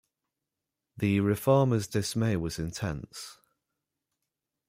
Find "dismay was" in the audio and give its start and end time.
1.85-2.57